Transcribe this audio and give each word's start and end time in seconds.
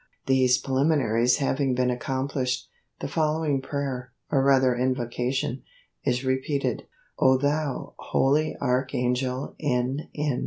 These 0.25 0.57
preliminaries 0.57 1.37
having 1.37 1.75
been 1.75 1.91
accomplished, 1.91 2.67
the 3.01 3.07
following 3.07 3.61
prayer, 3.61 4.13
or 4.31 4.43
rather 4.43 4.75
invocation, 4.75 5.61
is 6.03 6.25
repeated: 6.25 6.87
O 7.19 7.37
thou 7.37 7.93
holy 7.99 8.57
Archangel 8.59 9.55
N. 9.59 10.09
N. 10.15 10.39